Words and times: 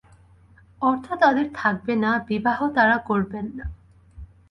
অর্থ 0.81 1.05
তাঁদের 1.13 1.47
থাকবে 1.53 1.93
না, 1.95 2.11
বিবাহ 2.27 2.59
তাঁরা 2.67 2.97
করবেন 3.07 3.45
না। 3.57 3.65